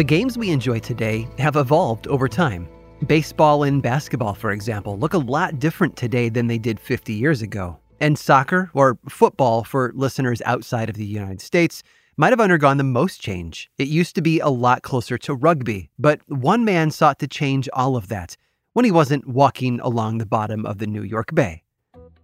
The 0.00 0.04
games 0.04 0.38
we 0.38 0.48
enjoy 0.48 0.78
today 0.78 1.28
have 1.36 1.56
evolved 1.56 2.06
over 2.06 2.26
time. 2.26 2.66
Baseball 3.06 3.64
and 3.64 3.82
basketball, 3.82 4.32
for 4.32 4.50
example, 4.50 4.98
look 4.98 5.12
a 5.12 5.18
lot 5.18 5.58
different 5.58 5.94
today 5.94 6.30
than 6.30 6.46
they 6.46 6.56
did 6.56 6.80
50 6.80 7.12
years 7.12 7.42
ago. 7.42 7.78
And 8.00 8.18
soccer, 8.18 8.70
or 8.72 8.98
football 9.10 9.62
for 9.62 9.92
listeners 9.94 10.40
outside 10.46 10.88
of 10.88 10.96
the 10.96 11.04
United 11.04 11.42
States, 11.42 11.82
might 12.16 12.32
have 12.32 12.40
undergone 12.40 12.78
the 12.78 12.82
most 12.82 13.20
change. 13.20 13.70
It 13.76 13.88
used 13.88 14.14
to 14.14 14.22
be 14.22 14.40
a 14.40 14.48
lot 14.48 14.80
closer 14.80 15.18
to 15.18 15.34
rugby, 15.34 15.90
but 15.98 16.22
one 16.28 16.64
man 16.64 16.90
sought 16.90 17.18
to 17.18 17.28
change 17.28 17.68
all 17.74 17.94
of 17.94 18.08
that 18.08 18.38
when 18.72 18.86
he 18.86 18.90
wasn't 18.90 19.28
walking 19.28 19.80
along 19.80 20.16
the 20.16 20.24
bottom 20.24 20.64
of 20.64 20.78
the 20.78 20.86
New 20.86 21.02
York 21.02 21.34
Bay. 21.34 21.62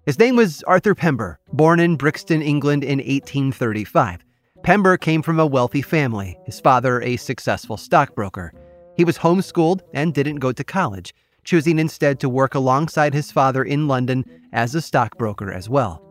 His 0.07 0.19
name 0.19 0.37
was 0.37 0.63
Arthur 0.63 0.95
Pember, 0.95 1.41
born 1.53 1.81
in 1.81 1.97
Brixton, 1.97 2.41
England 2.41 2.85
in 2.85 3.01
1835. 3.01 4.25
Pember 4.67 4.97
came 4.97 5.23
from 5.23 5.39
a 5.39 5.47
wealthy 5.47 5.81
family, 5.81 6.37
his 6.45 6.59
father 6.59 7.01
a 7.03 7.17
successful 7.19 7.77
stockbroker. 7.77 8.53
He 8.97 9.05
was 9.05 9.17
homeschooled 9.17 9.83
and 9.95 10.13
didn't 10.13 10.41
go 10.41 10.51
to 10.51 10.65
college, 10.65 11.15
choosing 11.45 11.79
instead 11.79 12.19
to 12.19 12.29
work 12.29 12.57
alongside 12.57 13.15
his 13.15 13.31
father 13.31 13.63
in 13.63 13.87
London 13.87 14.25
as 14.53 14.75
a 14.75 14.83
stockbroker 14.83 15.53
as 15.53 15.69
well. 15.69 16.03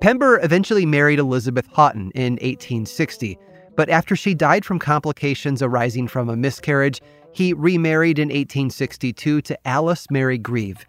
Pember 0.00 0.40
eventually 0.42 0.84
married 0.84 1.20
Elizabeth 1.20 1.68
Houghton 1.72 2.10
in 2.16 2.32
1860, 2.32 3.38
but 3.76 3.88
after 3.88 4.16
she 4.16 4.34
died 4.34 4.64
from 4.64 4.80
complications 4.80 5.62
arising 5.62 6.08
from 6.08 6.28
a 6.28 6.36
miscarriage, 6.36 7.00
he 7.30 7.52
remarried 7.52 8.18
in 8.18 8.30
1862 8.30 9.42
to 9.42 9.68
Alice 9.68 10.08
Mary 10.10 10.38
Grieve. 10.38 10.84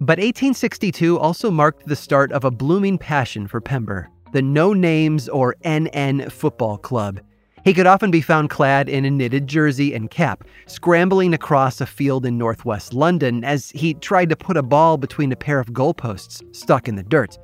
But 0.00 0.18
1862 0.18 1.18
also 1.18 1.50
marked 1.50 1.86
the 1.86 1.96
start 1.96 2.30
of 2.32 2.44
a 2.44 2.50
blooming 2.50 2.98
passion 2.98 3.48
for 3.48 3.62
Pember 3.62 4.10
the 4.36 4.42
No 4.42 4.74
Names 4.74 5.30
or 5.30 5.56
NN 5.64 6.30
Football 6.30 6.76
Club. 6.76 7.20
He 7.64 7.72
could 7.72 7.86
often 7.86 8.10
be 8.10 8.20
found 8.20 8.50
clad 8.50 8.86
in 8.86 9.06
a 9.06 9.10
knitted 9.10 9.46
jersey 9.46 9.94
and 9.94 10.10
cap, 10.10 10.44
scrambling 10.66 11.32
across 11.32 11.80
a 11.80 11.86
field 11.86 12.26
in 12.26 12.36
northwest 12.36 12.92
London 12.92 13.44
as 13.44 13.70
he 13.70 13.94
tried 13.94 14.28
to 14.28 14.36
put 14.36 14.58
a 14.58 14.62
ball 14.62 14.98
between 14.98 15.32
a 15.32 15.36
pair 15.36 15.58
of 15.58 15.68
goalposts 15.68 16.42
stuck 16.54 16.86
in 16.86 16.96
the 16.96 17.02
dirt. 17.02 17.38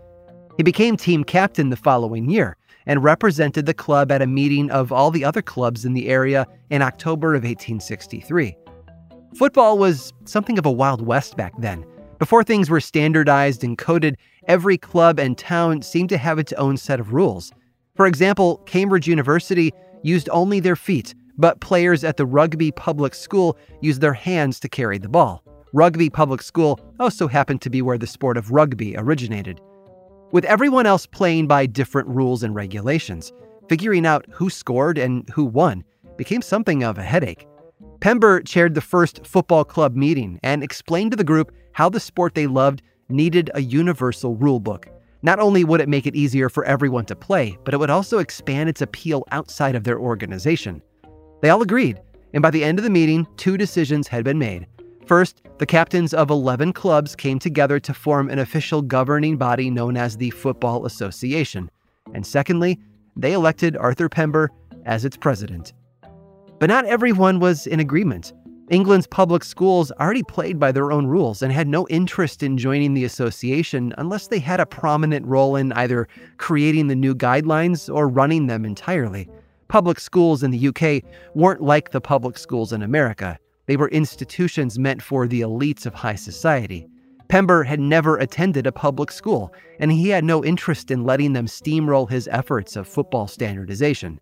He 0.58 0.62
became 0.62 0.98
team 0.98 1.24
captain 1.24 1.70
the 1.70 1.76
following 1.76 2.28
year 2.28 2.58
and 2.84 3.02
represented 3.02 3.64
the 3.64 3.72
club 3.72 4.12
at 4.12 4.20
a 4.20 4.26
meeting 4.26 4.70
of 4.70 4.92
all 4.92 5.10
the 5.10 5.24
other 5.24 5.40
clubs 5.40 5.86
in 5.86 5.94
the 5.94 6.10
area 6.10 6.46
in 6.68 6.82
October 6.82 7.28
of 7.28 7.44
1863. 7.44 8.54
Football 9.34 9.78
was 9.78 10.12
something 10.26 10.58
of 10.58 10.66
a 10.66 10.70
Wild 10.70 11.06
West 11.06 11.38
back 11.38 11.54
then. 11.58 11.86
Before 12.18 12.44
things 12.44 12.68
were 12.68 12.80
standardized 12.80 13.64
and 13.64 13.78
coded, 13.78 14.18
every 14.48 14.78
club 14.78 15.18
and 15.18 15.36
town 15.36 15.82
seemed 15.82 16.08
to 16.10 16.18
have 16.18 16.38
its 16.38 16.52
own 16.54 16.76
set 16.76 17.00
of 17.00 17.12
rules. 17.12 17.52
For 17.94 18.06
example, 18.06 18.58
Cambridge 18.66 19.06
University 19.06 19.72
used 20.02 20.28
only 20.30 20.60
their 20.60 20.76
feet, 20.76 21.14
but 21.38 21.60
players 21.60 22.04
at 22.04 22.16
the 22.16 22.26
Rugby 22.26 22.70
Public 22.72 23.14
School 23.14 23.56
used 23.80 24.00
their 24.00 24.12
hands 24.12 24.60
to 24.60 24.68
carry 24.68 24.98
the 24.98 25.08
ball. 25.08 25.42
Rugby 25.72 26.10
Public 26.10 26.42
School 26.42 26.78
also 27.00 27.28
happened 27.28 27.62
to 27.62 27.70
be 27.70 27.80
where 27.82 27.98
the 27.98 28.06
sport 28.06 28.36
of 28.36 28.50
rugby 28.50 28.94
originated. 28.96 29.60
With 30.30 30.44
everyone 30.44 30.86
else 30.86 31.06
playing 31.06 31.46
by 31.46 31.66
different 31.66 32.08
rules 32.08 32.42
and 32.42 32.54
regulations, 32.54 33.32
figuring 33.68 34.06
out 34.06 34.26
who 34.30 34.50
scored 34.50 34.98
and 34.98 35.28
who 35.30 35.44
won 35.44 35.84
became 36.16 36.42
something 36.42 36.84
of 36.84 36.98
a 36.98 37.02
headache. 37.02 37.46
Pember 38.00 38.42
chaired 38.42 38.74
the 38.74 38.80
first 38.80 39.26
football 39.26 39.64
club 39.64 39.94
meeting 39.94 40.38
and 40.42 40.62
explained 40.62 41.12
to 41.12 41.16
the 41.16 41.24
group 41.24 41.52
how 41.72 41.88
the 41.88 42.00
sport 42.00 42.34
they 42.34 42.46
loved 42.46 42.82
needed 43.12 43.50
a 43.54 43.60
universal 43.60 44.36
rulebook. 44.36 44.86
Not 45.22 45.38
only 45.38 45.62
would 45.62 45.80
it 45.80 45.88
make 45.88 46.06
it 46.06 46.16
easier 46.16 46.48
for 46.48 46.64
everyone 46.64 47.04
to 47.06 47.16
play, 47.16 47.56
but 47.64 47.74
it 47.74 47.76
would 47.76 47.90
also 47.90 48.18
expand 48.18 48.68
its 48.68 48.82
appeal 48.82 49.24
outside 49.30 49.74
of 49.74 49.84
their 49.84 49.98
organization. 49.98 50.82
They 51.40 51.50
all 51.50 51.62
agreed, 51.62 52.00
and 52.34 52.42
by 52.42 52.50
the 52.50 52.64
end 52.64 52.78
of 52.78 52.84
the 52.84 52.90
meeting, 52.90 53.26
two 53.36 53.56
decisions 53.56 54.08
had 54.08 54.24
been 54.24 54.38
made. 54.38 54.66
First, 55.06 55.42
the 55.58 55.66
captains 55.66 56.14
of 56.14 56.30
11 56.30 56.72
clubs 56.72 57.14
came 57.14 57.38
together 57.38 57.78
to 57.80 57.94
form 57.94 58.30
an 58.30 58.38
official 58.38 58.82
governing 58.82 59.36
body 59.36 59.70
known 59.70 59.96
as 59.96 60.16
the 60.16 60.30
Football 60.30 60.86
Association. 60.86 61.70
And 62.14 62.26
secondly, 62.26 62.80
they 63.16 63.32
elected 63.32 63.76
Arthur 63.76 64.08
Pember 64.08 64.50
as 64.86 65.04
its 65.04 65.16
president. 65.16 65.72
But 66.58 66.68
not 66.68 66.84
everyone 66.84 67.40
was 67.40 67.66
in 67.66 67.80
agreement. 67.80 68.32
England's 68.72 69.06
public 69.06 69.44
schools 69.44 69.92
already 70.00 70.22
played 70.22 70.58
by 70.58 70.72
their 70.72 70.92
own 70.92 71.06
rules 71.06 71.42
and 71.42 71.52
had 71.52 71.68
no 71.68 71.86
interest 71.88 72.42
in 72.42 72.56
joining 72.56 72.94
the 72.94 73.04
association 73.04 73.92
unless 73.98 74.28
they 74.28 74.38
had 74.38 74.60
a 74.60 74.66
prominent 74.66 75.26
role 75.26 75.56
in 75.56 75.72
either 75.72 76.08
creating 76.38 76.86
the 76.86 76.96
new 76.96 77.14
guidelines 77.14 77.94
or 77.94 78.08
running 78.08 78.46
them 78.46 78.64
entirely. 78.64 79.28
Public 79.68 80.00
schools 80.00 80.42
in 80.42 80.50
the 80.50 80.68
UK 80.68 81.04
weren't 81.34 81.60
like 81.60 81.90
the 81.90 82.00
public 82.00 82.38
schools 82.38 82.72
in 82.72 82.82
America. 82.82 83.38
They 83.66 83.76
were 83.76 83.90
institutions 83.90 84.78
meant 84.78 85.02
for 85.02 85.26
the 85.26 85.42
elites 85.42 85.84
of 85.84 85.92
high 85.92 86.14
society. 86.14 86.88
Pember 87.28 87.64
had 87.64 87.78
never 87.78 88.16
attended 88.16 88.66
a 88.66 88.72
public 88.72 89.10
school, 89.10 89.52
and 89.80 89.92
he 89.92 90.08
had 90.08 90.24
no 90.24 90.42
interest 90.42 90.90
in 90.90 91.04
letting 91.04 91.34
them 91.34 91.44
steamroll 91.44 92.08
his 92.08 92.26
efforts 92.28 92.76
of 92.76 92.88
football 92.88 93.26
standardization. 93.26 94.18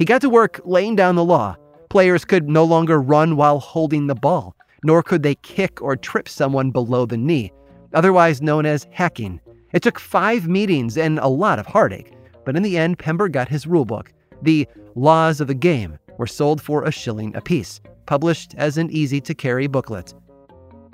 He 0.00 0.04
got 0.04 0.20
to 0.22 0.28
work 0.28 0.60
laying 0.64 0.96
down 0.96 1.14
the 1.14 1.24
law 1.24 1.56
Players 1.88 2.24
could 2.24 2.48
no 2.48 2.64
longer 2.64 3.00
run 3.00 3.36
while 3.36 3.60
holding 3.60 4.06
the 4.06 4.14
ball, 4.14 4.54
nor 4.84 5.02
could 5.02 5.22
they 5.22 5.36
kick 5.36 5.80
or 5.80 5.96
trip 5.96 6.28
someone 6.28 6.70
below 6.70 7.06
the 7.06 7.16
knee, 7.16 7.50
otherwise 7.94 8.42
known 8.42 8.66
as 8.66 8.86
hacking. 8.90 9.40
It 9.72 9.82
took 9.82 9.98
five 9.98 10.48
meetings 10.48 10.98
and 10.98 11.18
a 11.18 11.28
lot 11.28 11.58
of 11.58 11.66
heartache, 11.66 12.12
but 12.44 12.56
in 12.56 12.62
the 12.62 12.76
end, 12.76 12.98
Pember 12.98 13.28
got 13.28 13.48
his 13.48 13.66
rulebook. 13.66 14.08
The 14.42 14.68
Laws 14.94 15.40
of 15.40 15.46
the 15.48 15.54
Game 15.54 15.98
were 16.18 16.26
sold 16.26 16.60
for 16.60 16.84
a 16.84 16.90
shilling 16.90 17.34
apiece, 17.34 17.80
published 18.06 18.54
as 18.56 18.76
an 18.76 18.90
easy 18.90 19.20
to 19.22 19.34
carry 19.34 19.66
booklet. 19.66 20.14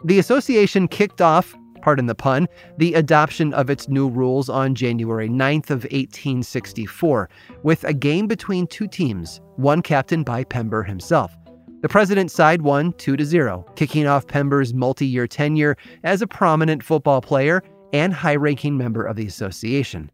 The 0.05 0.19
association 0.19 0.87
kicked 0.87 1.21
off 1.21 1.55
pardon 1.85 2.07
the 2.07 2.15
pun, 2.15 2.49
the 2.79 2.95
adoption 2.95 3.53
of 3.53 3.69
its 3.69 3.91
new 3.91 4.09
rules 4.09 4.49
on 4.49 4.75
January 4.75 5.29
9th 5.29 5.69
of 5.69 5.85
1864, 5.85 7.29
with 7.63 7.85
a 7.85 7.93
game 7.93 8.27
between 8.27 8.67
two 8.67 8.89
teams, 8.89 9.43
one 9.57 9.83
captained 9.83 10.25
by 10.25 10.43
Pember 10.45 10.83
himself. 10.83 11.37
The 11.83 11.89
president's 11.91 12.33
side 12.33 12.63
won 12.63 12.95
2 12.95 13.19
to 13.19 13.25
0, 13.27 13.67
kicking 13.77 14.07
off 14.07 14.27
Pember's 14.27 14.73
multi-year 14.73 15.27
tenure 15.27 15.77
as 16.05 16.23
a 16.23 16.27
prominent 16.27 16.83
football 16.83 17.21
player 17.21 17.63
and 17.93 18.15
high-ranking 18.15 18.79
member 18.79 19.05
of 19.05 19.17
the 19.17 19.27
association. 19.27 20.11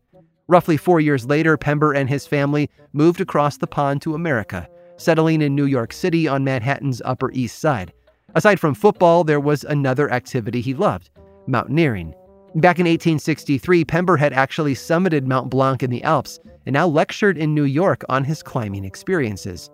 Roughly 0.49 0.77
4 0.77 0.99
years 0.99 1.27
later, 1.27 1.57
Pember 1.57 1.93
and 1.93 2.09
his 2.09 2.27
family 2.27 2.69
moved 2.93 3.21
across 3.21 3.59
the 3.59 3.69
pond 3.69 4.03
to 4.03 4.17
America, 4.17 4.69
settling 4.97 5.41
in 5.41 5.55
New 5.55 5.67
York 5.67 5.93
City 5.93 6.27
on 6.27 6.43
Manhattan's 6.43 7.01
Upper 7.05 7.31
East 7.31 7.61
Side. 7.61 7.93
Aside 8.35 8.59
from 8.59 8.75
football, 8.75 9.23
there 9.23 9.39
was 9.39 9.63
another 9.63 10.11
activity 10.11 10.61
he 10.61 10.75
loved 10.75 11.11
mountaineering. 11.51 12.15
Back 12.57 12.79
in 12.79 12.87
1863, 12.87 13.85
Pember 13.85 14.17
had 14.17 14.33
actually 14.33 14.75
summited 14.75 15.25
Mount 15.25 15.51
Blanc 15.51 15.83
in 15.83 15.91
the 15.91 16.03
Alps 16.03 16.41
and 16.67 16.73
now 16.73 16.87
lectured 16.87 17.39
in 17.39 17.55
New 17.55 17.65
York 17.65 18.03
on 18.09 18.25
his 18.25 18.43
climbing 18.43 18.85
experiences. 18.85 19.71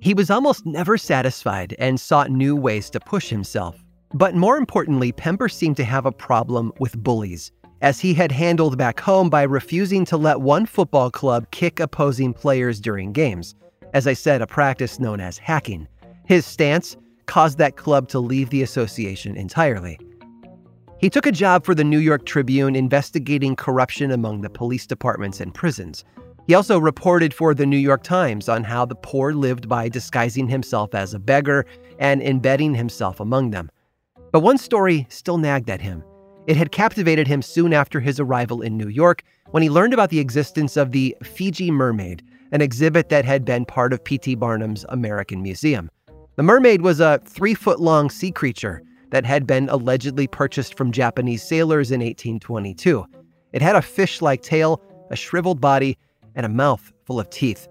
He 0.00 0.14
was 0.14 0.30
almost 0.30 0.66
never 0.66 0.98
satisfied 0.98 1.74
and 1.78 1.98
sought 1.98 2.30
new 2.30 2.54
ways 2.56 2.90
to 2.90 3.00
push 3.00 3.28
himself. 3.28 3.82
But 4.14 4.34
more 4.34 4.56
importantly, 4.56 5.12
Pember 5.12 5.48
seemed 5.48 5.76
to 5.78 5.84
have 5.84 6.06
a 6.06 6.12
problem 6.12 6.72
with 6.78 7.02
bullies. 7.02 7.50
as 7.82 7.98
he 7.98 8.14
had 8.14 8.32
handled 8.32 8.78
back 8.78 9.00
home 9.00 9.28
by 9.28 9.42
refusing 9.42 10.04
to 10.06 10.16
let 10.16 10.40
one 10.40 10.64
football 10.64 11.10
club 11.10 11.50
kick 11.50 11.80
opposing 11.80 12.32
players 12.32 12.80
during 12.80 13.12
games. 13.12 13.54
As 13.92 14.06
I 14.06 14.14
said, 14.14 14.40
a 14.40 14.46
practice 14.46 15.00
known 15.00 15.20
as 15.20 15.36
hacking. 15.36 15.88
His 16.24 16.46
stance 16.46 16.96
caused 17.26 17.58
that 17.58 17.76
club 17.76 18.08
to 18.08 18.20
leave 18.20 18.50
the 18.50 18.62
association 18.62 19.36
entirely. 19.36 19.98
He 21.02 21.10
took 21.10 21.26
a 21.26 21.32
job 21.32 21.64
for 21.64 21.74
the 21.74 21.82
New 21.82 21.98
York 21.98 22.24
Tribune 22.26 22.76
investigating 22.76 23.56
corruption 23.56 24.12
among 24.12 24.40
the 24.40 24.48
police 24.48 24.86
departments 24.86 25.40
and 25.40 25.52
prisons. 25.52 26.04
He 26.46 26.54
also 26.54 26.78
reported 26.78 27.34
for 27.34 27.54
the 27.54 27.66
New 27.66 27.76
York 27.76 28.04
Times 28.04 28.48
on 28.48 28.62
how 28.62 28.84
the 28.84 28.94
poor 28.94 29.32
lived 29.32 29.68
by 29.68 29.88
disguising 29.88 30.46
himself 30.46 30.94
as 30.94 31.12
a 31.12 31.18
beggar 31.18 31.66
and 31.98 32.22
embedding 32.22 32.76
himself 32.76 33.18
among 33.18 33.50
them. 33.50 33.68
But 34.30 34.44
one 34.44 34.58
story 34.58 35.08
still 35.10 35.38
nagged 35.38 35.68
at 35.70 35.80
him. 35.80 36.04
It 36.46 36.56
had 36.56 36.70
captivated 36.70 37.26
him 37.26 37.42
soon 37.42 37.72
after 37.72 37.98
his 37.98 38.20
arrival 38.20 38.62
in 38.62 38.76
New 38.76 38.88
York 38.88 39.24
when 39.50 39.64
he 39.64 39.70
learned 39.70 39.94
about 39.94 40.10
the 40.10 40.20
existence 40.20 40.76
of 40.76 40.92
the 40.92 41.16
Fiji 41.24 41.72
Mermaid, 41.72 42.22
an 42.52 42.62
exhibit 42.62 43.08
that 43.08 43.24
had 43.24 43.44
been 43.44 43.64
part 43.64 43.92
of 43.92 44.04
P.T. 44.04 44.36
Barnum's 44.36 44.86
American 44.88 45.42
Museum. 45.42 45.90
The 46.36 46.44
mermaid 46.44 46.82
was 46.82 47.00
a 47.00 47.20
three 47.24 47.54
foot 47.54 47.80
long 47.80 48.08
sea 48.08 48.30
creature 48.30 48.84
that 49.12 49.26
had 49.26 49.46
been 49.46 49.68
allegedly 49.68 50.26
purchased 50.26 50.76
from 50.76 50.90
Japanese 50.90 51.42
sailors 51.42 51.90
in 51.90 52.00
1822. 52.00 53.04
It 53.52 53.62
had 53.62 53.76
a 53.76 53.82
fish 53.82 54.22
like 54.22 54.42
tail, 54.42 54.82
a 55.10 55.16
shriveled 55.16 55.60
body, 55.60 55.98
and 56.34 56.46
a 56.46 56.48
mouth 56.48 56.92
full 57.04 57.20
of 57.20 57.28
teeth. 57.28 57.68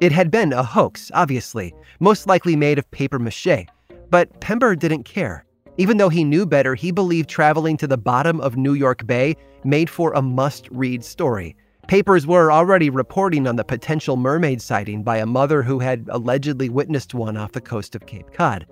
It 0.00 0.12
had 0.12 0.30
been 0.30 0.52
a 0.52 0.62
hoax, 0.62 1.10
obviously, 1.14 1.74
most 1.98 2.28
likely 2.28 2.54
made 2.54 2.78
of 2.78 2.90
paper 2.92 3.18
mache, 3.18 3.66
but 4.08 4.40
Pember 4.40 4.76
didn't 4.76 5.04
care. 5.04 5.44
Even 5.78 5.96
though 5.96 6.08
he 6.08 6.22
knew 6.22 6.46
better, 6.46 6.76
he 6.76 6.92
believed 6.92 7.28
traveling 7.28 7.76
to 7.78 7.88
the 7.88 7.98
bottom 7.98 8.40
of 8.40 8.56
New 8.56 8.74
York 8.74 9.04
Bay 9.04 9.34
made 9.64 9.90
for 9.90 10.12
a 10.12 10.22
must 10.22 10.68
read 10.70 11.04
story. 11.04 11.56
Papers 11.88 12.26
were 12.26 12.52
already 12.52 12.88
reporting 12.88 13.48
on 13.48 13.56
the 13.56 13.64
potential 13.64 14.16
mermaid 14.16 14.62
sighting 14.62 15.02
by 15.02 15.16
a 15.16 15.26
mother 15.26 15.62
who 15.62 15.80
had 15.80 16.06
allegedly 16.10 16.68
witnessed 16.68 17.14
one 17.14 17.36
off 17.36 17.50
the 17.50 17.60
coast 17.60 17.96
of 17.96 18.06
Cape 18.06 18.32
Cod. 18.32 18.66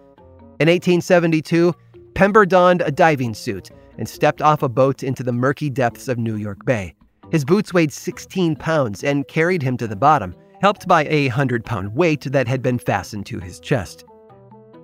In 0.60 0.68
1872, 0.68 1.74
Pember 2.12 2.44
donned 2.44 2.82
a 2.82 2.90
diving 2.90 3.32
suit 3.32 3.70
and 3.96 4.06
stepped 4.06 4.42
off 4.42 4.62
a 4.62 4.68
boat 4.68 5.02
into 5.02 5.22
the 5.22 5.32
murky 5.32 5.70
depths 5.70 6.06
of 6.06 6.18
New 6.18 6.36
York 6.36 6.66
Bay. 6.66 6.94
His 7.30 7.46
boots 7.46 7.72
weighed 7.72 7.90
16 7.90 8.56
pounds 8.56 9.02
and 9.02 9.26
carried 9.26 9.62
him 9.62 9.78
to 9.78 9.88
the 9.88 9.96
bottom, 9.96 10.34
helped 10.60 10.86
by 10.86 11.06
a 11.06 11.28
100 11.28 11.64
pound 11.64 11.94
weight 11.94 12.30
that 12.30 12.46
had 12.46 12.60
been 12.60 12.78
fastened 12.78 13.24
to 13.24 13.40
his 13.40 13.58
chest. 13.58 14.04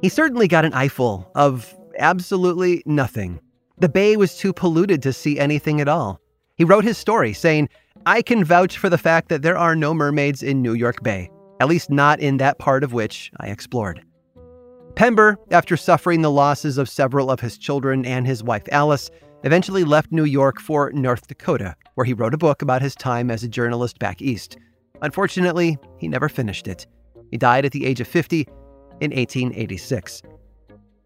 He 0.00 0.08
certainly 0.08 0.48
got 0.48 0.64
an 0.64 0.72
eyeful 0.72 1.30
of 1.34 1.76
absolutely 1.98 2.82
nothing. 2.86 3.38
The 3.76 3.90
bay 3.90 4.16
was 4.16 4.38
too 4.38 4.54
polluted 4.54 5.02
to 5.02 5.12
see 5.12 5.38
anything 5.38 5.82
at 5.82 5.88
all. 5.88 6.22
He 6.56 6.64
wrote 6.64 6.84
his 6.84 6.96
story 6.96 7.34
saying, 7.34 7.68
I 8.06 8.22
can 8.22 8.44
vouch 8.44 8.78
for 8.78 8.88
the 8.88 8.96
fact 8.96 9.28
that 9.28 9.42
there 9.42 9.58
are 9.58 9.76
no 9.76 9.92
mermaids 9.92 10.42
in 10.42 10.62
New 10.62 10.72
York 10.72 11.02
Bay, 11.02 11.28
at 11.60 11.68
least 11.68 11.90
not 11.90 12.18
in 12.18 12.38
that 12.38 12.58
part 12.58 12.82
of 12.82 12.94
which 12.94 13.30
I 13.40 13.48
explored. 13.48 14.05
Pember, 14.96 15.38
after 15.50 15.76
suffering 15.76 16.22
the 16.22 16.30
losses 16.30 16.78
of 16.78 16.88
several 16.88 17.30
of 17.30 17.38
his 17.38 17.58
children 17.58 18.06
and 18.06 18.26
his 18.26 18.42
wife 18.42 18.62
Alice, 18.72 19.10
eventually 19.44 19.84
left 19.84 20.10
New 20.10 20.24
York 20.24 20.58
for 20.58 20.90
North 20.92 21.28
Dakota, 21.28 21.76
where 21.94 22.06
he 22.06 22.14
wrote 22.14 22.32
a 22.32 22.38
book 22.38 22.62
about 22.62 22.80
his 22.80 22.94
time 22.94 23.30
as 23.30 23.44
a 23.44 23.48
journalist 23.48 23.98
back 23.98 24.22
east. 24.22 24.56
Unfortunately, 25.02 25.76
he 25.98 26.08
never 26.08 26.30
finished 26.30 26.66
it. 26.66 26.86
He 27.30 27.36
died 27.36 27.66
at 27.66 27.72
the 27.72 27.84
age 27.84 28.00
of 28.00 28.08
50 28.08 28.48
in 29.02 29.10
1886. 29.10 30.22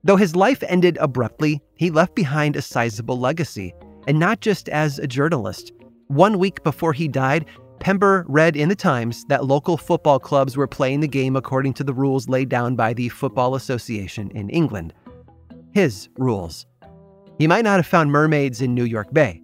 Though 0.05 0.17
his 0.17 0.37
life 0.37 0.63
ended 0.69 0.97
abruptly, 1.01 1.61
he 1.75 1.91
left 1.91 2.15
behind 2.15 2.55
a 2.55 2.63
sizable 2.63 3.19
legacy, 3.19 3.75
and 4.07 4.21
not 4.21 4.41
just 4.41 4.69
as 4.69 5.01
a 5.01 5.09
journalist. 5.09 5.73
One 6.07 6.39
week 6.39 6.63
before 6.63 6.93
he 6.93 7.09
died, 7.09 7.47
Pember 7.81 8.27
read 8.29 8.57
in 8.57 8.69
the 8.69 8.77
Times 8.77 9.25
that 9.25 9.47
local 9.47 9.79
football 9.79 10.19
clubs 10.19 10.55
were 10.55 10.67
playing 10.67 11.01
the 11.01 11.09
game 11.09 11.35
according 11.35 11.73
to 11.75 11.85
the 11.85 11.95
rules 11.95 12.29
laid 12.29 12.51
down 12.51 12.77
by 12.77 12.93
the 12.93 13.09
Football 13.09 13.55
Association 13.55 14.31
in 14.33 14.51
England. 14.51 14.93
His 15.73 16.11
rules. 16.19 16.67
He 17.39 17.47
might 17.47 17.65
not 17.65 17.79
have 17.79 17.87
found 17.87 18.13
mermaids 18.13 18.61
in 18.61 18.75
New 18.75 18.85
York 18.85 19.13
Bay, 19.15 19.43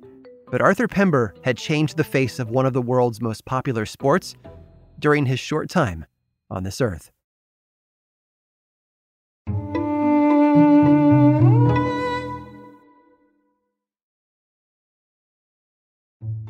but 0.51 0.61
Arthur 0.61 0.87
Pember 0.87 1.35
had 1.45 1.57
changed 1.57 1.97
the 1.97 2.05
face 2.05 2.39
of 2.39 2.51
one 2.51 2.67
of 2.67 2.75
the 2.75 2.83
world's 2.83 3.23
most 3.23 3.47
popular 3.47 3.87
sports 3.87 4.35
during 4.99 5.25
his 5.25 5.41
short 5.41 5.71
time 5.71 6.05
on 6.51 6.63
this 6.63 6.83
earth. 6.83 7.11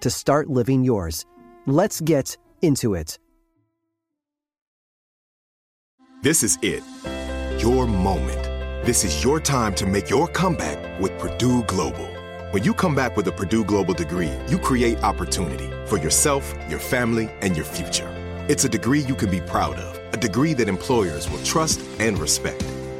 to 0.00 0.10
start 0.10 0.48
living 0.48 0.84
yours. 0.84 1.26
Let's 1.66 2.00
get 2.00 2.36
into 2.62 2.94
it. 2.94 3.18
This 6.22 6.42
is 6.42 6.58
it. 6.60 6.82
Your 7.62 7.86
moment. 7.86 8.42
This 8.84 9.04
is 9.04 9.24
your 9.24 9.40
time 9.40 9.74
to 9.76 9.86
make 9.86 10.10
your 10.10 10.28
comeback 10.28 11.00
with 11.00 11.18
Purdue 11.18 11.62
Global. 11.64 12.06
When 12.50 12.64
you 12.64 12.74
come 12.74 12.94
back 12.94 13.16
with 13.16 13.26
a 13.28 13.32
Purdue 13.32 13.64
Global 13.64 13.94
degree, 13.94 14.32
you 14.48 14.58
create 14.58 15.02
opportunity 15.02 15.70
for 15.86 15.98
yourself, 15.98 16.54
your 16.68 16.78
family, 16.78 17.30
and 17.42 17.56
your 17.56 17.64
future. 17.64 18.08
It's 18.48 18.64
a 18.64 18.68
degree 18.68 19.00
you 19.00 19.14
can 19.14 19.30
be 19.30 19.40
proud 19.40 19.76
of, 19.76 20.14
a 20.14 20.16
degree 20.16 20.54
that 20.54 20.68
employers 20.68 21.30
will 21.30 21.42
trust 21.42 21.80
and 21.98 22.18
respect. 22.18 22.64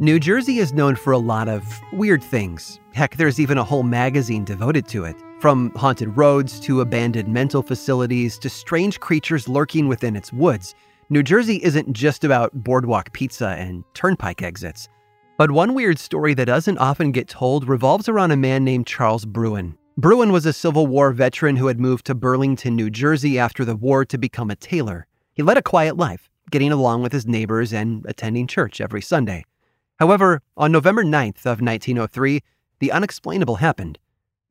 New 0.00 0.20
Jersey 0.20 0.58
is 0.58 0.72
known 0.72 0.94
for 0.94 1.12
a 1.12 1.18
lot 1.18 1.48
of 1.48 1.80
weird 1.92 2.22
things. 2.22 2.78
Heck, 2.94 3.16
there's 3.16 3.40
even 3.40 3.58
a 3.58 3.64
whole 3.64 3.82
magazine 3.82 4.44
devoted 4.44 4.86
to 4.88 5.02
it. 5.02 5.16
From 5.40 5.72
haunted 5.74 6.16
roads 6.16 6.60
to 6.60 6.82
abandoned 6.82 7.26
mental 7.26 7.64
facilities 7.64 8.38
to 8.38 8.48
strange 8.48 9.00
creatures 9.00 9.48
lurking 9.48 9.88
within 9.88 10.14
its 10.14 10.32
woods, 10.32 10.76
New 11.10 11.24
Jersey 11.24 11.56
isn't 11.64 11.92
just 11.92 12.22
about 12.22 12.62
boardwalk 12.62 13.12
pizza 13.12 13.56
and 13.58 13.82
turnpike 13.94 14.40
exits. 14.40 14.88
But 15.36 15.50
one 15.50 15.74
weird 15.74 15.98
story 15.98 16.32
that 16.34 16.44
doesn't 16.44 16.78
often 16.78 17.10
get 17.10 17.26
told 17.26 17.68
revolves 17.68 18.08
around 18.08 18.30
a 18.30 18.36
man 18.36 18.62
named 18.62 18.86
Charles 18.86 19.24
Bruin. 19.24 19.76
Bruin 19.96 20.30
was 20.30 20.46
a 20.46 20.52
Civil 20.52 20.86
War 20.86 21.10
veteran 21.10 21.56
who 21.56 21.66
had 21.66 21.80
moved 21.80 22.06
to 22.06 22.14
Burlington, 22.14 22.76
New 22.76 22.88
Jersey 22.88 23.36
after 23.36 23.64
the 23.64 23.74
war 23.74 24.04
to 24.04 24.16
become 24.16 24.48
a 24.48 24.54
tailor. 24.54 25.08
He 25.34 25.42
led 25.42 25.56
a 25.56 25.62
quiet 25.62 25.96
life, 25.96 26.30
getting 26.52 26.70
along 26.70 27.02
with 27.02 27.12
his 27.12 27.26
neighbors 27.26 27.72
and 27.72 28.06
attending 28.08 28.46
church 28.46 28.80
every 28.80 29.02
Sunday. 29.02 29.44
However, 29.98 30.42
on 30.56 30.70
November 30.70 31.02
9th 31.02 31.44
of 31.44 31.60
1903, 31.60 32.40
the 32.78 32.92
unexplainable 32.92 33.56
happened. 33.56 33.98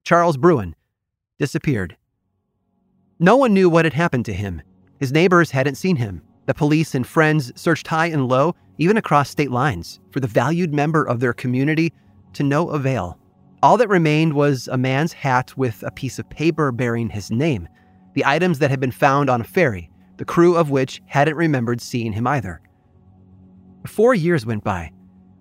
Charles 0.03 0.37
Bruin 0.37 0.75
disappeared. 1.39 1.95
No 3.19 3.37
one 3.37 3.53
knew 3.53 3.69
what 3.69 3.85
had 3.85 3.93
happened 3.93 4.25
to 4.25 4.33
him. 4.33 4.61
His 4.99 5.11
neighbors 5.11 5.51
hadn't 5.51 5.75
seen 5.75 5.95
him. 5.95 6.21
The 6.45 6.53
police 6.53 6.95
and 6.95 7.05
friends 7.05 7.51
searched 7.59 7.87
high 7.87 8.07
and 8.07 8.27
low, 8.27 8.55
even 8.77 8.97
across 8.97 9.29
state 9.29 9.51
lines, 9.51 9.99
for 10.11 10.19
the 10.19 10.27
valued 10.27 10.73
member 10.73 11.03
of 11.03 11.19
their 11.19 11.33
community 11.33 11.93
to 12.33 12.43
no 12.43 12.69
avail. 12.69 13.17
All 13.63 13.77
that 13.77 13.89
remained 13.89 14.33
was 14.33 14.67
a 14.67 14.77
man's 14.77 15.13
hat 15.13 15.57
with 15.57 15.83
a 15.83 15.91
piece 15.91 16.19
of 16.19 16.29
paper 16.29 16.71
bearing 16.71 17.09
his 17.09 17.31
name, 17.31 17.67
the 18.13 18.25
items 18.25 18.59
that 18.59 18.69
had 18.69 18.79
been 18.79 18.91
found 18.91 19.29
on 19.29 19.41
a 19.41 19.45
ferry, 19.45 19.89
the 20.17 20.25
crew 20.25 20.55
of 20.55 20.69
which 20.69 21.01
hadn't 21.05 21.35
remembered 21.35 21.81
seeing 21.81 22.13
him 22.13 22.27
either. 22.27 22.61
Four 23.85 24.13
years 24.13 24.45
went 24.45 24.63
by. 24.63 24.91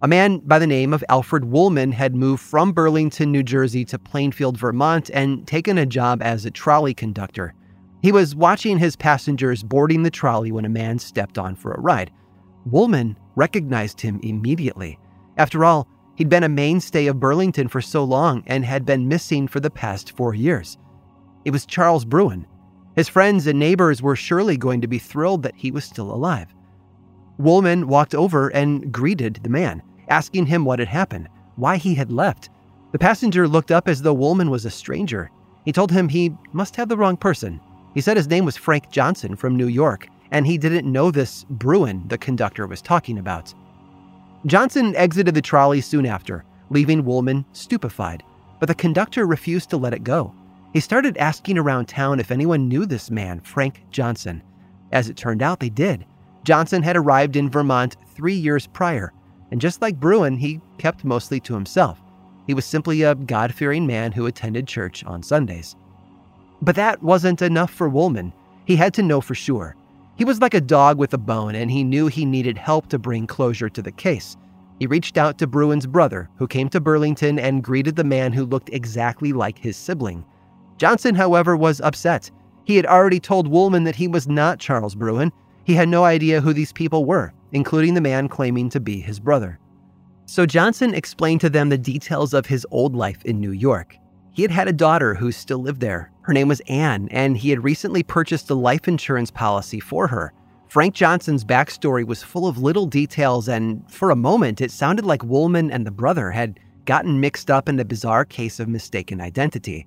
A 0.06 0.08
man 0.08 0.38
by 0.38 0.60
the 0.60 0.68
name 0.68 0.94
of 0.94 1.02
Alfred 1.08 1.46
Woolman 1.46 1.90
had 1.90 2.14
moved 2.14 2.40
from 2.40 2.70
Burlington, 2.70 3.32
New 3.32 3.42
Jersey 3.42 3.84
to 3.86 3.98
Plainfield, 3.98 4.56
Vermont, 4.56 5.10
and 5.12 5.44
taken 5.48 5.78
a 5.78 5.84
job 5.84 6.22
as 6.22 6.44
a 6.44 6.50
trolley 6.52 6.94
conductor. 6.94 7.54
He 8.02 8.12
was 8.12 8.36
watching 8.36 8.78
his 8.78 8.94
passengers 8.94 9.64
boarding 9.64 10.04
the 10.04 10.10
trolley 10.12 10.52
when 10.52 10.64
a 10.64 10.68
man 10.68 11.00
stepped 11.00 11.38
on 11.38 11.56
for 11.56 11.72
a 11.72 11.80
ride. 11.80 12.12
Woolman 12.66 13.18
recognized 13.34 14.00
him 14.00 14.20
immediately. 14.22 14.96
After 15.38 15.64
all, 15.64 15.88
he'd 16.14 16.28
been 16.28 16.44
a 16.44 16.48
mainstay 16.48 17.08
of 17.08 17.18
Burlington 17.18 17.66
for 17.66 17.80
so 17.80 18.04
long 18.04 18.44
and 18.46 18.64
had 18.64 18.86
been 18.86 19.08
missing 19.08 19.48
for 19.48 19.58
the 19.58 19.70
past 19.70 20.16
four 20.16 20.34
years. 20.34 20.78
It 21.44 21.50
was 21.50 21.66
Charles 21.66 22.04
Bruin. 22.04 22.46
His 22.94 23.08
friends 23.08 23.48
and 23.48 23.58
neighbors 23.58 24.02
were 24.02 24.14
surely 24.14 24.56
going 24.56 24.82
to 24.82 24.86
be 24.86 25.00
thrilled 25.00 25.42
that 25.42 25.56
he 25.56 25.72
was 25.72 25.82
still 25.84 26.14
alive. 26.14 26.54
Woolman 27.38 27.88
walked 27.88 28.14
over 28.14 28.50
and 28.50 28.92
greeted 28.92 29.40
the 29.42 29.50
man, 29.50 29.82
asking 30.08 30.46
him 30.46 30.64
what 30.64 30.78
had 30.78 30.88
happened, 30.88 31.28
why 31.56 31.76
he 31.76 31.94
had 31.94 32.12
left. 32.12 32.50
The 32.92 32.98
passenger 32.98 33.48
looked 33.48 33.70
up 33.70 33.88
as 33.88 34.02
though 34.02 34.14
Woolman 34.14 34.50
was 34.50 34.64
a 34.64 34.70
stranger. 34.70 35.30
He 35.64 35.72
told 35.72 35.90
him 35.90 36.08
he 36.08 36.34
must 36.52 36.76
have 36.76 36.88
the 36.88 36.96
wrong 36.96 37.16
person. 37.16 37.60
He 37.94 38.00
said 38.00 38.16
his 38.16 38.28
name 38.28 38.44
was 38.44 38.56
Frank 38.56 38.90
Johnson 38.90 39.36
from 39.36 39.56
New 39.56 39.68
York, 39.68 40.08
and 40.30 40.46
he 40.46 40.58
didn't 40.58 40.90
know 40.90 41.10
this 41.10 41.44
Bruin 41.50 42.06
the 42.08 42.18
conductor 42.18 42.66
was 42.66 42.82
talking 42.82 43.18
about. 43.18 43.52
Johnson 44.46 44.94
exited 44.96 45.34
the 45.34 45.42
trolley 45.42 45.80
soon 45.80 46.06
after, 46.06 46.44
leaving 46.70 47.04
Woolman 47.04 47.44
stupefied, 47.52 48.22
but 48.60 48.66
the 48.66 48.74
conductor 48.74 49.26
refused 49.26 49.70
to 49.70 49.76
let 49.76 49.94
it 49.94 50.04
go. 50.04 50.34
He 50.72 50.80
started 50.80 51.16
asking 51.16 51.58
around 51.58 51.86
town 51.86 52.20
if 52.20 52.30
anyone 52.30 52.68
knew 52.68 52.86
this 52.86 53.10
man, 53.10 53.40
Frank 53.40 53.82
Johnson. 53.90 54.42
As 54.92 55.08
it 55.08 55.16
turned 55.16 55.42
out, 55.42 55.58
they 55.58 55.70
did. 55.70 56.04
Johnson 56.44 56.82
had 56.82 56.96
arrived 56.96 57.34
in 57.34 57.50
Vermont 57.50 57.96
three 58.14 58.34
years 58.34 58.66
prior, 58.66 59.12
and 59.50 59.60
just 59.60 59.82
like 59.82 60.00
Bruin, 60.00 60.36
he 60.36 60.60
kept 60.78 61.04
mostly 61.04 61.40
to 61.40 61.54
himself. 61.54 62.00
He 62.46 62.54
was 62.54 62.64
simply 62.64 63.02
a 63.02 63.14
God 63.14 63.54
fearing 63.54 63.86
man 63.86 64.12
who 64.12 64.26
attended 64.26 64.66
church 64.66 65.04
on 65.04 65.22
Sundays. 65.22 65.76
But 66.62 66.76
that 66.76 67.02
wasn't 67.02 67.42
enough 67.42 67.70
for 67.70 67.88
Woolman. 67.88 68.32
He 68.64 68.76
had 68.76 68.94
to 68.94 69.02
know 69.02 69.20
for 69.20 69.34
sure. 69.34 69.76
He 70.16 70.24
was 70.24 70.40
like 70.40 70.54
a 70.54 70.60
dog 70.60 70.98
with 70.98 71.12
a 71.12 71.18
bone, 71.18 71.54
and 71.54 71.70
he 71.70 71.84
knew 71.84 72.06
he 72.06 72.24
needed 72.24 72.56
help 72.56 72.88
to 72.88 72.98
bring 72.98 73.26
closure 73.26 73.68
to 73.68 73.82
the 73.82 73.92
case. 73.92 74.36
He 74.78 74.86
reached 74.86 75.18
out 75.18 75.38
to 75.38 75.46
Bruin's 75.46 75.86
brother, 75.86 76.28
who 76.36 76.46
came 76.46 76.68
to 76.70 76.80
Burlington 76.80 77.38
and 77.38 77.62
greeted 77.64 77.96
the 77.96 78.04
man 78.04 78.32
who 78.32 78.44
looked 78.44 78.70
exactly 78.72 79.32
like 79.32 79.58
his 79.58 79.76
sibling. 79.76 80.24
Johnson, 80.78 81.14
however, 81.14 81.56
was 81.56 81.80
upset. 81.80 82.30
He 82.64 82.76
had 82.76 82.86
already 82.86 83.20
told 83.20 83.48
Woolman 83.48 83.84
that 83.84 83.96
he 83.96 84.08
was 84.08 84.28
not 84.28 84.58
Charles 84.58 84.94
Bruin, 84.94 85.32
he 85.64 85.74
had 85.74 85.88
no 85.88 86.04
idea 86.04 86.40
who 86.40 86.52
these 86.52 86.72
people 86.72 87.04
were, 87.04 87.32
including 87.52 87.94
the 87.94 88.00
man 88.00 88.28
claiming 88.28 88.68
to 88.70 88.80
be 88.80 89.00
his 89.00 89.20
brother. 89.20 89.58
So 90.26 90.44
Johnson 90.44 90.94
explained 90.94 91.40
to 91.42 91.50
them 91.50 91.68
the 91.68 91.78
details 91.78 92.34
of 92.34 92.46
his 92.46 92.66
old 92.70 92.96
life 92.96 93.24
in 93.24 93.40
New 93.40 93.52
York. 93.52 93.96
He 94.32 94.42
had 94.42 94.50
had 94.50 94.68
a 94.68 94.72
daughter 94.72 95.14
who 95.14 95.32
still 95.32 95.60
lived 95.60 95.80
there. 95.80 96.10
Her 96.22 96.32
name 96.32 96.48
was 96.48 96.60
Anne, 96.68 97.08
and 97.10 97.36
he 97.36 97.50
had 97.50 97.64
recently 97.64 98.02
purchased 98.02 98.50
a 98.50 98.54
life 98.54 98.88
insurance 98.88 99.30
policy 99.30 99.80
for 99.80 100.08
her. 100.08 100.32
Frank 100.68 100.94
Johnson's 100.94 101.44
backstory 101.44 102.04
was 102.04 102.22
full 102.22 102.46
of 102.46 102.58
little 102.58 102.86
details, 102.86 103.48
and 103.48 103.88
for 103.90 104.10
a 104.10 104.16
moment, 104.16 104.60
it 104.60 104.72
sounded 104.72 105.06
like 105.06 105.22
Woolman 105.22 105.70
and 105.70 105.86
the 105.86 105.92
brother 105.92 106.32
had 106.32 106.58
gotten 106.84 107.20
mixed 107.20 107.50
up 107.50 107.68
in 107.68 107.78
a 107.78 107.84
bizarre 107.84 108.24
case 108.24 108.58
of 108.58 108.68
mistaken 108.68 109.20
identity. 109.20 109.86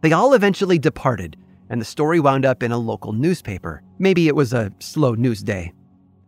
They 0.00 0.12
all 0.12 0.34
eventually 0.34 0.78
departed, 0.78 1.36
and 1.68 1.80
the 1.80 1.84
story 1.84 2.18
wound 2.18 2.46
up 2.46 2.62
in 2.62 2.72
a 2.72 2.78
local 2.78 3.12
newspaper. 3.12 3.82
Maybe 3.98 4.26
it 4.26 4.34
was 4.34 4.52
a 4.52 4.72
slow 4.78 5.14
news 5.14 5.42
day. 5.42 5.72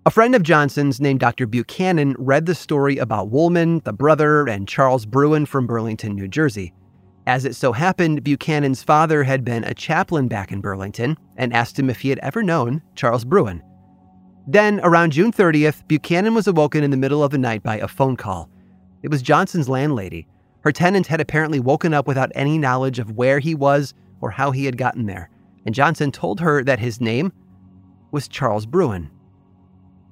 A 0.06 0.10
friend 0.10 0.34
of 0.34 0.42
Johnson's 0.42 1.00
named 1.00 1.20
Dr. 1.20 1.46
Buchanan 1.46 2.14
read 2.18 2.46
the 2.46 2.54
story 2.54 2.96
about 2.98 3.30
Woolman, 3.30 3.80
the 3.84 3.92
brother, 3.92 4.48
and 4.48 4.66
Charles 4.66 5.04
Bruin 5.04 5.44
from 5.44 5.66
Burlington, 5.66 6.14
New 6.14 6.28
Jersey. 6.28 6.72
As 7.26 7.44
it 7.44 7.54
so 7.54 7.72
happened, 7.72 8.24
Buchanan's 8.24 8.82
father 8.82 9.22
had 9.24 9.44
been 9.44 9.64
a 9.64 9.74
chaplain 9.74 10.28
back 10.28 10.50
in 10.50 10.62
Burlington 10.62 11.18
and 11.36 11.52
asked 11.52 11.78
him 11.78 11.90
if 11.90 12.00
he 12.00 12.08
had 12.08 12.20
ever 12.20 12.42
known 12.42 12.80
Charles 12.94 13.24
Bruin. 13.24 13.62
Then, 14.46 14.80
around 14.82 15.12
June 15.12 15.30
30th, 15.30 15.86
Buchanan 15.88 16.34
was 16.34 16.46
awoken 16.46 16.82
in 16.82 16.90
the 16.90 16.96
middle 16.96 17.22
of 17.22 17.30
the 17.30 17.36
night 17.36 17.62
by 17.62 17.76
a 17.76 17.88
phone 17.88 18.16
call. 18.16 18.48
It 19.02 19.10
was 19.10 19.20
Johnson's 19.20 19.68
landlady. 19.68 20.26
Her 20.62 20.72
tenant 20.72 21.06
had 21.06 21.20
apparently 21.20 21.60
woken 21.60 21.92
up 21.92 22.06
without 22.06 22.32
any 22.34 22.56
knowledge 22.56 22.98
of 22.98 23.10
where 23.10 23.40
he 23.40 23.54
was 23.54 23.92
or 24.22 24.30
how 24.30 24.52
he 24.52 24.64
had 24.64 24.78
gotten 24.78 25.04
there, 25.04 25.28
and 25.66 25.74
Johnson 25.74 26.10
told 26.10 26.40
her 26.40 26.64
that 26.64 26.78
his 26.78 26.98
name 26.98 27.30
was 28.10 28.26
Charles 28.26 28.64
Bruin. 28.64 29.10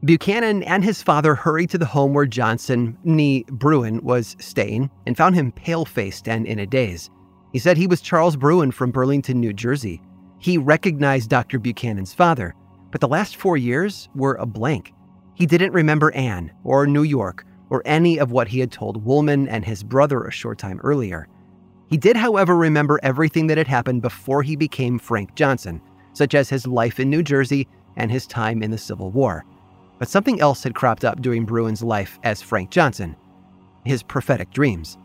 Buchanan 0.06 0.62
and 0.62 0.84
his 0.84 1.02
father 1.02 1.34
hurried 1.34 1.68
to 1.70 1.78
the 1.78 1.84
home 1.84 2.14
where 2.14 2.26
Johnson, 2.26 2.96
nee 3.02 3.44
Bruin, 3.48 4.00
was 4.04 4.36
staying 4.38 4.88
and 5.04 5.16
found 5.16 5.34
him 5.34 5.50
pale 5.50 5.84
faced 5.84 6.28
and 6.28 6.46
in 6.46 6.60
a 6.60 6.66
daze. 6.66 7.10
He 7.52 7.58
said 7.58 7.76
he 7.76 7.88
was 7.88 8.00
Charles 8.00 8.36
Bruin 8.36 8.70
from 8.70 8.92
Burlington, 8.92 9.40
New 9.40 9.52
Jersey. 9.52 10.00
He 10.38 10.58
recognized 10.58 11.28
Dr. 11.28 11.58
Buchanan's 11.58 12.14
father, 12.14 12.54
but 12.92 13.00
the 13.00 13.08
last 13.08 13.34
four 13.34 13.56
years 13.56 14.08
were 14.14 14.36
a 14.36 14.46
blank. 14.46 14.94
He 15.34 15.44
didn't 15.44 15.72
remember 15.72 16.12
Anne 16.12 16.52
or 16.62 16.86
New 16.86 17.02
York 17.02 17.44
or 17.68 17.82
any 17.84 18.20
of 18.20 18.30
what 18.30 18.46
he 18.46 18.60
had 18.60 18.70
told 18.70 19.04
Woolman 19.04 19.48
and 19.48 19.64
his 19.64 19.82
brother 19.82 20.22
a 20.22 20.30
short 20.30 20.58
time 20.58 20.80
earlier. 20.84 21.26
He 21.88 21.96
did, 21.96 22.16
however, 22.16 22.54
remember 22.54 23.00
everything 23.02 23.48
that 23.48 23.58
had 23.58 23.66
happened 23.66 24.02
before 24.02 24.44
he 24.44 24.54
became 24.54 25.00
Frank 25.00 25.34
Johnson, 25.34 25.80
such 26.12 26.36
as 26.36 26.48
his 26.48 26.64
life 26.64 27.00
in 27.00 27.10
New 27.10 27.24
Jersey 27.24 27.66
and 27.96 28.12
his 28.12 28.28
time 28.28 28.62
in 28.62 28.70
the 28.70 28.78
Civil 28.78 29.10
War. 29.10 29.44
But 29.98 30.08
something 30.08 30.40
else 30.40 30.62
had 30.62 30.74
cropped 30.74 31.04
up 31.04 31.22
during 31.22 31.44
Bruin's 31.44 31.82
life 31.82 32.18
as 32.22 32.42
Frank 32.42 32.70
Johnson 32.70 33.16
his 33.86 34.02
prophetic 34.02 34.50
dreams. 34.50 34.98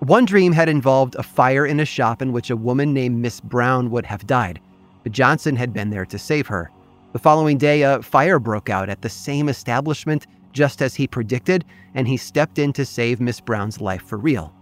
One 0.00 0.24
dream 0.24 0.52
had 0.52 0.68
involved 0.68 1.14
a 1.14 1.22
fire 1.22 1.66
in 1.66 1.78
a 1.78 1.84
shop 1.84 2.22
in 2.22 2.32
which 2.32 2.50
a 2.50 2.56
woman 2.56 2.92
named 2.92 3.18
Miss 3.18 3.40
Brown 3.40 3.90
would 3.90 4.06
have 4.06 4.26
died, 4.26 4.60
but 5.04 5.12
Johnson 5.12 5.54
had 5.54 5.72
been 5.72 5.90
there 5.90 6.06
to 6.06 6.18
save 6.18 6.48
her. 6.48 6.70
The 7.12 7.20
following 7.20 7.58
day, 7.58 7.82
a 7.82 8.02
fire 8.02 8.38
broke 8.38 8.70
out 8.70 8.88
at 8.88 9.02
the 9.02 9.08
same 9.08 9.48
establishment 9.48 10.26
just 10.52 10.82
as 10.82 10.94
he 10.94 11.06
predicted, 11.06 11.64
and 11.94 12.08
he 12.08 12.16
stepped 12.16 12.58
in 12.58 12.72
to 12.72 12.84
save 12.84 13.20
Miss 13.20 13.40
Brown's 13.40 13.80
life 13.80 14.02
for 14.02 14.18
real. 14.18 14.52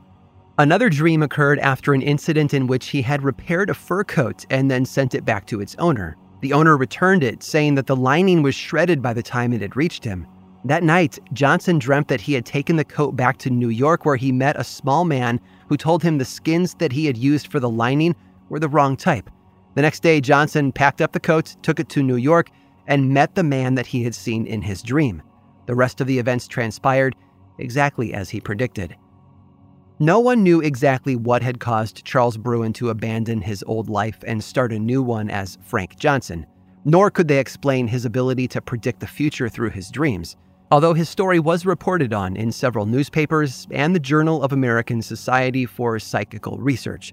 Another 0.58 0.90
dream 0.90 1.22
occurred 1.22 1.58
after 1.60 1.94
an 1.94 2.02
incident 2.02 2.52
in 2.52 2.66
which 2.66 2.88
he 2.88 3.00
had 3.00 3.22
repaired 3.22 3.70
a 3.70 3.74
fur 3.74 4.04
coat 4.04 4.44
and 4.50 4.70
then 4.70 4.84
sent 4.84 5.14
it 5.14 5.24
back 5.24 5.46
to 5.46 5.60
its 5.60 5.74
owner. 5.78 6.16
The 6.40 6.52
owner 6.52 6.76
returned 6.76 7.22
it, 7.22 7.42
saying 7.42 7.74
that 7.74 7.86
the 7.86 7.96
lining 7.96 8.42
was 8.42 8.54
shredded 8.54 9.02
by 9.02 9.12
the 9.12 9.22
time 9.22 9.52
it 9.52 9.60
had 9.60 9.76
reached 9.76 10.04
him. 10.04 10.26
That 10.64 10.82
night, 10.82 11.18
Johnson 11.32 11.78
dreamt 11.78 12.08
that 12.08 12.20
he 12.20 12.34
had 12.34 12.44
taken 12.44 12.76
the 12.76 12.84
coat 12.84 13.16
back 13.16 13.38
to 13.38 13.50
New 13.50 13.68
York, 13.68 14.04
where 14.04 14.16
he 14.16 14.32
met 14.32 14.58
a 14.58 14.64
small 14.64 15.04
man 15.04 15.40
who 15.68 15.76
told 15.76 16.02
him 16.02 16.18
the 16.18 16.24
skins 16.24 16.74
that 16.74 16.92
he 16.92 17.06
had 17.06 17.16
used 17.16 17.46
for 17.48 17.60
the 17.60 17.68
lining 17.68 18.14
were 18.48 18.58
the 18.58 18.68
wrong 18.68 18.96
type. 18.96 19.30
The 19.74 19.82
next 19.82 20.02
day, 20.02 20.20
Johnson 20.20 20.72
packed 20.72 21.00
up 21.00 21.12
the 21.12 21.20
coat, 21.20 21.56
took 21.62 21.80
it 21.80 21.88
to 21.90 22.02
New 22.02 22.16
York, 22.16 22.50
and 22.86 23.14
met 23.14 23.34
the 23.34 23.42
man 23.42 23.74
that 23.76 23.86
he 23.86 24.02
had 24.02 24.14
seen 24.14 24.46
in 24.46 24.62
his 24.62 24.82
dream. 24.82 25.22
The 25.66 25.74
rest 25.74 26.00
of 26.00 26.06
the 26.06 26.18
events 26.18 26.48
transpired 26.48 27.14
exactly 27.58 28.12
as 28.12 28.30
he 28.30 28.40
predicted. 28.40 28.96
No 30.02 30.18
one 30.18 30.42
knew 30.42 30.62
exactly 30.62 31.14
what 31.14 31.42
had 31.42 31.60
caused 31.60 32.06
Charles 32.06 32.38
Bruin 32.38 32.72
to 32.72 32.88
abandon 32.88 33.42
his 33.42 33.62
old 33.66 33.90
life 33.90 34.16
and 34.26 34.42
start 34.42 34.72
a 34.72 34.78
new 34.78 35.02
one 35.02 35.28
as 35.28 35.58
Frank 35.60 35.98
Johnson, 35.98 36.46
nor 36.86 37.10
could 37.10 37.28
they 37.28 37.38
explain 37.38 37.86
his 37.86 38.06
ability 38.06 38.48
to 38.48 38.62
predict 38.62 39.00
the 39.00 39.06
future 39.06 39.50
through 39.50 39.68
his 39.68 39.90
dreams, 39.90 40.38
although 40.70 40.94
his 40.94 41.10
story 41.10 41.38
was 41.38 41.66
reported 41.66 42.14
on 42.14 42.34
in 42.34 42.50
several 42.50 42.86
newspapers 42.86 43.68
and 43.72 43.94
the 43.94 44.00
Journal 44.00 44.42
of 44.42 44.52
American 44.52 45.02
Society 45.02 45.66
for 45.66 45.98
Psychical 45.98 46.56
Research. 46.56 47.12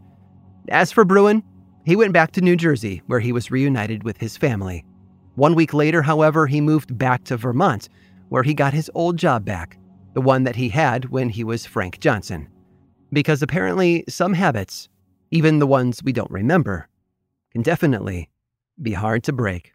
As 0.70 0.90
for 0.90 1.04
Bruin, 1.04 1.44
he 1.86 1.98
went 1.98 2.14
back 2.14 2.32
to 2.32 2.42
New 2.42 2.56
Jersey, 2.56 3.02
where 3.08 3.20
he 3.20 3.34
was 3.34 3.52
reunited 3.52 4.04
with 4.04 4.16
his 4.16 4.38
family. 4.38 4.86
One 5.36 5.56
week 5.56 5.74
later, 5.74 6.04
however, 6.04 6.48
he 6.48 6.62
moved 6.62 6.98
back 6.98 7.26
to 7.26 7.36
Vermont, 7.36 7.90
where 8.30 8.44
he 8.44 8.54
got 8.54 8.74
his 8.74 8.90
old 8.96 9.18
job 9.18 9.44
back, 9.44 9.78
the 10.14 10.22
one 10.22 10.46
that 10.46 10.56
he 10.56 10.70
had 10.70 11.10
when 11.10 11.28
he 11.28 11.44
was 11.44 11.66
Frank 11.66 12.00
Johnson 12.00 12.48
because 13.12 13.42
apparently 13.42 14.04
some 14.08 14.34
habits, 14.34 14.90
even 15.32 15.60
the 15.60 15.68
ones 15.68 16.04
we 16.04 16.12
don't 16.12 16.32
remember, 16.32 16.88
can 17.52 17.62
definitely 17.62 18.30
be 18.82 18.94
hard 18.94 19.24
to 19.24 19.34
break. 19.34 19.74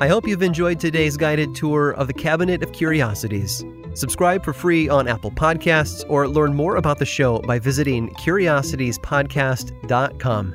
I 0.00 0.06
hope 0.06 0.28
you've 0.28 0.42
enjoyed 0.42 0.78
today's 0.78 1.16
guided 1.16 1.56
tour 1.56 1.90
of 1.90 2.06
the 2.06 2.12
Cabinet 2.12 2.62
of 2.62 2.72
Curiosities. 2.72 3.64
Subscribe 3.94 4.44
for 4.44 4.52
free 4.52 4.88
on 4.88 5.08
Apple 5.08 5.32
Podcasts 5.32 6.08
or 6.08 6.28
learn 6.28 6.54
more 6.54 6.76
about 6.76 7.00
the 7.00 7.04
show 7.04 7.40
by 7.40 7.58
visiting 7.58 8.10
curiositiespodcast.com. 8.10 10.54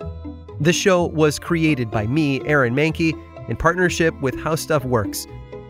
This 0.62 0.78
show 0.78 1.08
was 1.08 1.40
created 1.40 1.92
by 1.92 2.08
me, 2.08 2.40
Aaron 2.46 2.74
Mahnke, 2.74 3.12
in 3.50 3.58
partnership 3.58 4.18
with 4.22 4.40
How 4.40 4.56
Stuff 4.56 4.86
Works 4.86 5.28